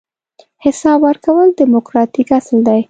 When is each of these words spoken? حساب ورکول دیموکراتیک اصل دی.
حساب 0.63 0.99
ورکول 1.03 1.47
دیموکراتیک 1.59 2.29
اصل 2.39 2.57
دی. 2.65 2.79